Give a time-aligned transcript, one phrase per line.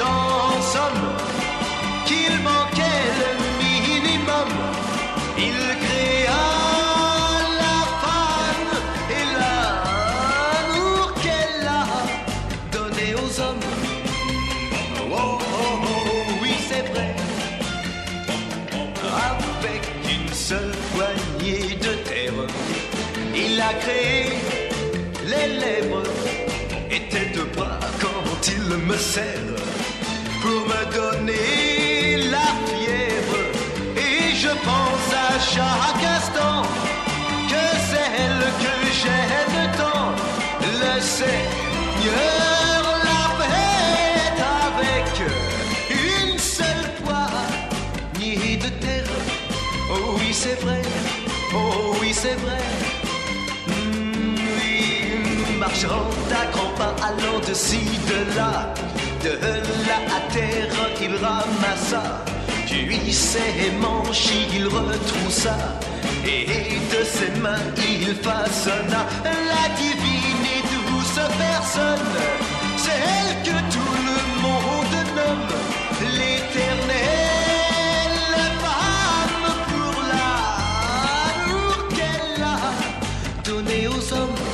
[0.00, 1.06] en somme
[2.06, 3.30] qu'il manquait le
[3.62, 4.50] minimum,
[5.36, 6.44] il créa
[7.64, 8.74] la femme
[9.18, 11.86] et l'amour qu'elle a
[12.76, 13.66] donné aux hommes.
[15.00, 17.14] Oh, oh, oh, oh, oui, c'est vrai.
[19.30, 19.82] Avec
[20.14, 22.40] une seule poignée de terre,
[23.34, 24.24] il a créé
[25.24, 26.02] les lèvres
[26.90, 29.57] et tes deux bras quand il me serre
[30.92, 33.38] donner la fièvre.
[33.96, 36.62] Et je pense à chaque instant
[37.50, 40.12] que celle que j'aime tant,
[40.60, 43.24] le Seigneur l'a
[44.76, 45.08] avec
[45.90, 49.14] une seule poignée de terre.
[49.90, 50.82] Oh oui, c'est vrai,
[51.54, 52.62] oh oui, c'est vrai.
[53.66, 58.72] Mm, oui, marchant à grands pas, allant de ci, de là,
[59.22, 59.32] de
[60.16, 60.68] à terre,
[61.00, 62.24] il ramassa.
[62.66, 65.56] Puis ses manches, il retroussa,
[66.24, 66.46] et
[66.92, 72.16] de ses mains, il façonna la divine et douce personne,
[72.76, 75.52] celle que tout le monde nomme
[76.18, 77.38] l'éternelle
[78.62, 82.46] femme pour l'amour qu'elle a
[83.44, 84.47] donné aux hommes.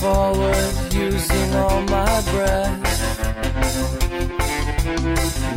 [0.00, 2.80] Forward, using all my breath.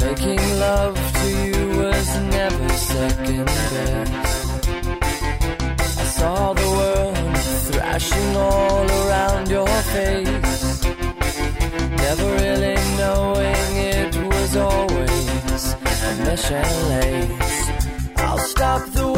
[0.03, 2.07] Making love to you was
[2.37, 4.59] never second best.
[5.99, 7.37] I saw the world
[7.69, 10.85] thrashing all around your face.
[12.05, 15.73] Never really knowing it was always
[16.09, 17.59] a mesh and lace.
[18.17, 19.10] I'll stop the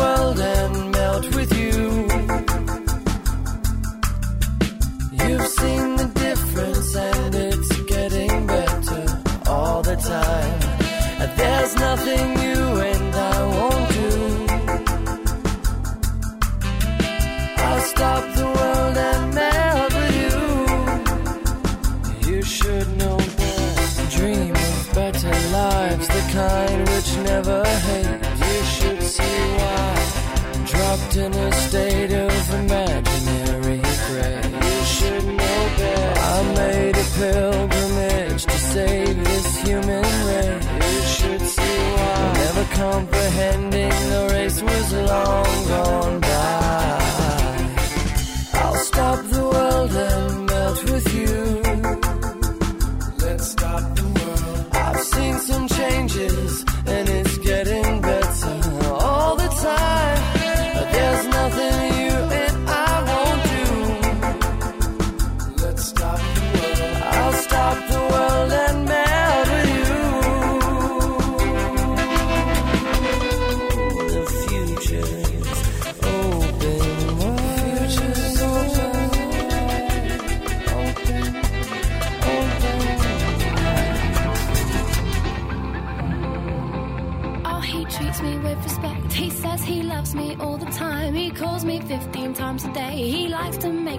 [37.24, 40.68] pilgrimage to save this human race.
[40.84, 42.34] You should see why.
[42.44, 43.73] Never comprehending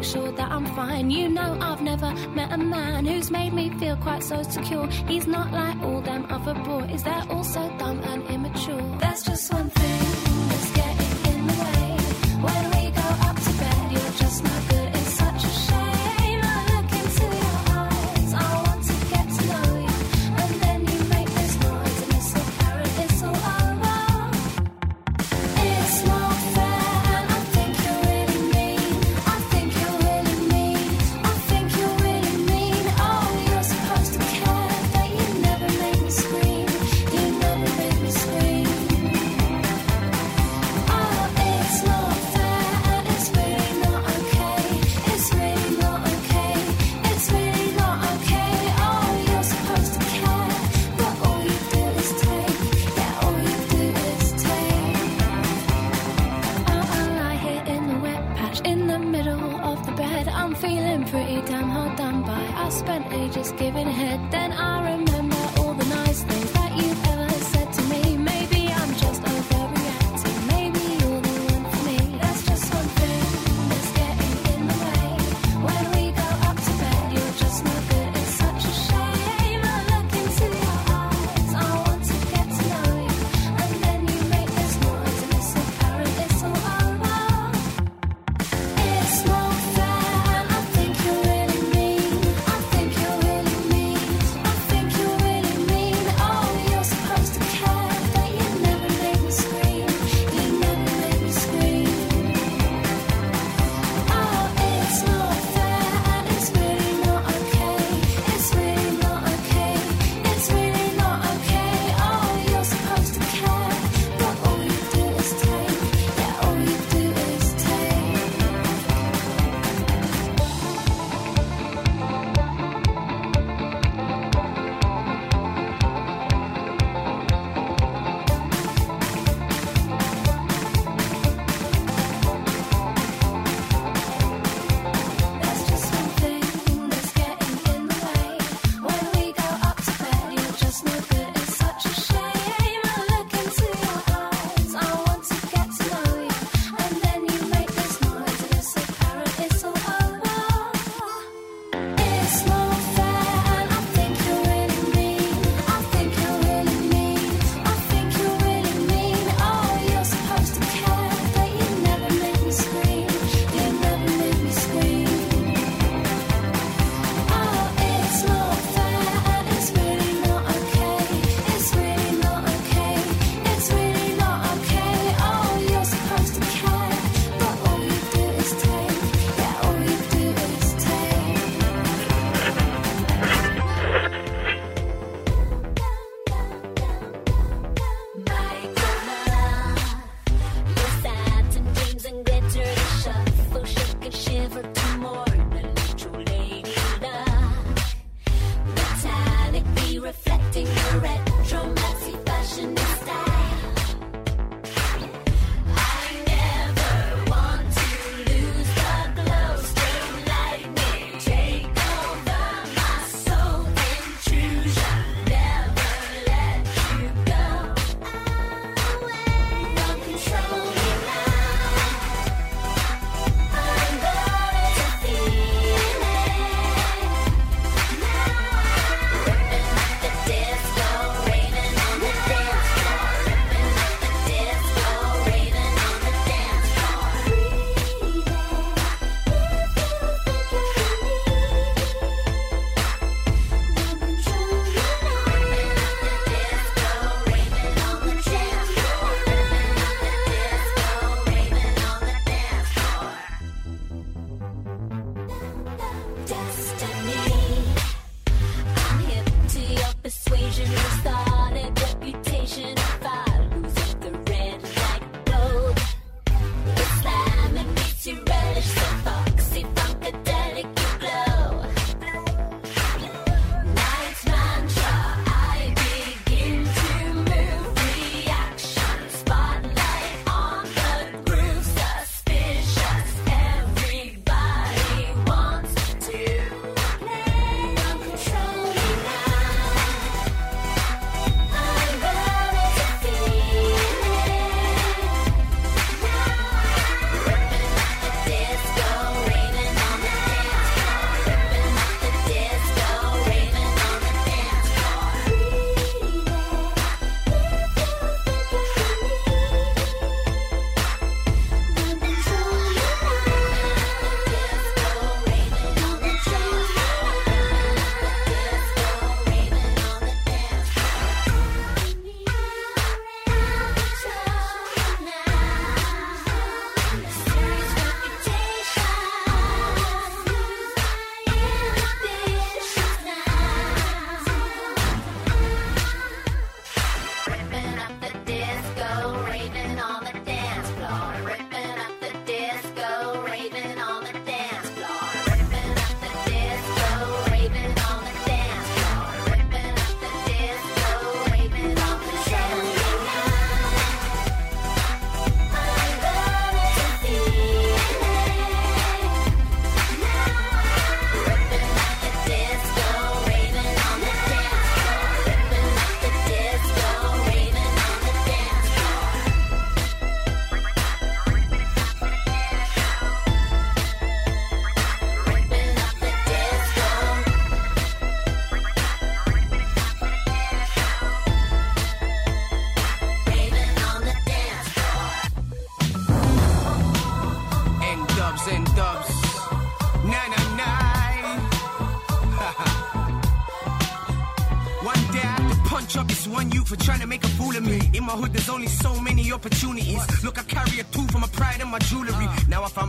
[0.05, 1.11] make sure that I'm fine.
[1.11, 4.87] You know, I've never met a man who's made me feel quite so secure.
[5.09, 7.74] He's not like all them other boys, they're all so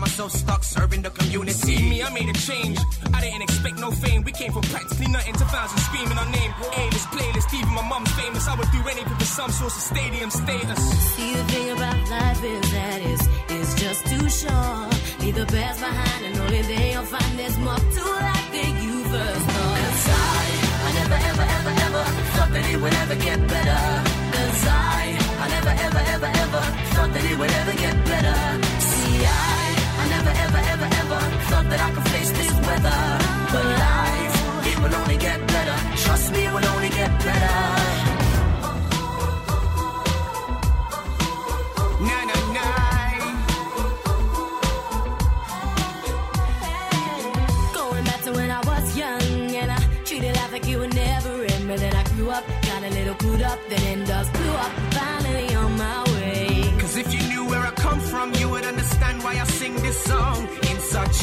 [0.06, 1.58] myself stuck serving the community.
[1.66, 2.78] See me, I made a change.
[3.16, 4.22] I didn't expect no fame.
[4.24, 6.52] We came from practically nothing to thousands screaming our name.
[6.82, 8.48] A-list, playlist, even my mom's famous.
[8.48, 10.82] I would do anything for some source of stadium status.
[11.16, 14.94] See, the thing about life is that it's, it's just too short.
[15.22, 18.96] Leave the past behind, and only then you'll find there's more to life than you
[19.12, 19.78] first thought.
[19.82, 20.46] Cause I,
[20.86, 22.04] I never, ever, ever, ever
[22.36, 23.82] thought that it would ever get better.
[24.36, 25.02] Cause I,
[25.44, 28.75] I never, ever, ever, ever thought that it would ever get better.
[30.06, 31.20] See, I, I never, ever, ever, ever
[31.50, 33.00] thought that I could face this weather.
[33.52, 34.36] But life,
[34.68, 35.78] it will only get better.
[35.98, 37.56] Trust me, it will only get better.
[42.08, 42.68] Na na na.
[47.74, 51.44] Going back to when I was young and I treated life like you would never
[51.44, 51.68] end.
[51.68, 54.72] But then I grew up, got a little up, then end up blew up,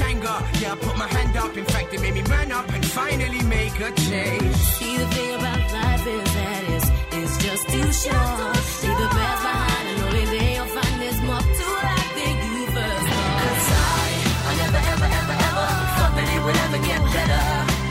[0.00, 1.56] Anger, yeah, I put my hand up.
[1.56, 4.56] In fact, it made me man up and finally make a change.
[4.76, 8.56] See the thing about life is that it's, it's just too short.
[8.82, 12.66] Leave the past behind and only then you'll find there's more to life than you
[12.72, 13.40] first thought.
[13.42, 14.08] Cause I,
[14.48, 17.44] I never ever ever ever thought that it would ever get better.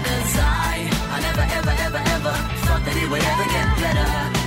[0.08, 0.74] Cause I,
[1.16, 2.34] I never ever ever ever
[2.66, 4.41] thought that it would ever get better.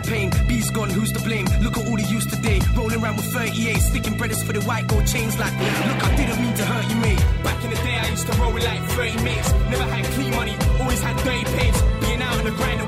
[0.00, 0.30] more pain.
[0.46, 1.46] B's gone, who's to blame?
[1.60, 2.60] Look at all the use today.
[2.76, 6.42] Rolling around with 38, sticking brothers for the white gold chains like, look, I didn't
[6.42, 7.18] mean to hurt you, mate.
[7.42, 9.52] Back in the day, I used to roll with like 30 mates.
[9.70, 11.82] Never had clean money, always had dirty pains.
[12.00, 12.79] Being out on the grind